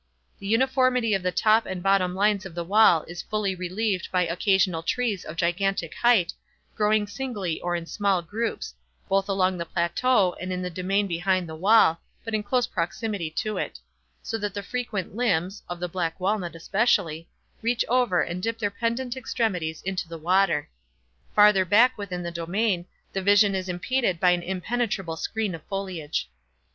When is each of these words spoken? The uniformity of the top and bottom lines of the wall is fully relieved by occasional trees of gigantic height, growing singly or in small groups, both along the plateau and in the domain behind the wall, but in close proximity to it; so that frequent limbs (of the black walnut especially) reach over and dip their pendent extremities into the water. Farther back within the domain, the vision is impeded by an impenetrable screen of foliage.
The 0.39 0.47
uniformity 0.47 1.13
of 1.13 1.21
the 1.21 1.31
top 1.31 1.67
and 1.67 1.83
bottom 1.83 2.15
lines 2.15 2.43
of 2.43 2.55
the 2.55 2.63
wall 2.63 3.03
is 3.03 3.21
fully 3.21 3.53
relieved 3.53 4.11
by 4.11 4.25
occasional 4.25 4.81
trees 4.81 5.23
of 5.23 5.35
gigantic 5.35 5.93
height, 5.93 6.33
growing 6.73 7.05
singly 7.05 7.61
or 7.61 7.75
in 7.75 7.85
small 7.85 8.23
groups, 8.23 8.73
both 9.07 9.29
along 9.29 9.59
the 9.59 9.65
plateau 9.67 10.33
and 10.41 10.51
in 10.51 10.63
the 10.63 10.71
domain 10.71 11.05
behind 11.05 11.47
the 11.47 11.55
wall, 11.55 12.01
but 12.25 12.33
in 12.33 12.41
close 12.41 12.65
proximity 12.65 13.29
to 13.29 13.57
it; 13.57 13.79
so 14.23 14.39
that 14.39 14.59
frequent 14.65 15.15
limbs 15.15 15.61
(of 15.69 15.79
the 15.79 15.87
black 15.87 16.19
walnut 16.19 16.55
especially) 16.55 17.29
reach 17.61 17.85
over 17.87 18.23
and 18.23 18.41
dip 18.41 18.57
their 18.57 18.71
pendent 18.71 19.15
extremities 19.15 19.83
into 19.83 20.07
the 20.09 20.17
water. 20.17 20.67
Farther 21.35 21.63
back 21.63 21.95
within 21.95 22.23
the 22.23 22.31
domain, 22.31 22.87
the 23.13 23.21
vision 23.21 23.53
is 23.53 23.69
impeded 23.69 24.19
by 24.19 24.31
an 24.31 24.41
impenetrable 24.41 25.15
screen 25.15 25.53
of 25.53 25.61
foliage. 25.65 26.27